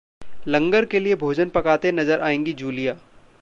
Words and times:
लंगर 0.47 0.85
के 0.85 0.99
लिए 0.99 1.15
भोजन 1.15 1.49
पकाते 1.49 1.91
नजर 1.91 2.21
आएंगी 2.21 2.53
जूलिया 2.53 2.97